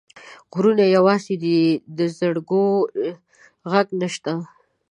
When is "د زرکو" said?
1.97-2.63